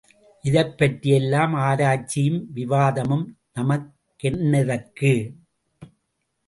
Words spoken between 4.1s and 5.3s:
கென்னத்திற்கு?.